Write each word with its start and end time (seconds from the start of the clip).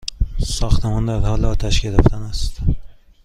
ساختمان 0.47 1.05
در 1.05 1.27
حال 1.27 1.45
آتش 1.45 1.81
گرفتن 1.81 2.21
است! 2.21 2.59